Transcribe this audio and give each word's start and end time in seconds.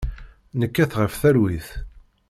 Nekkat 0.59 0.91
ɣef 0.99 1.13
talwit. 1.21 1.67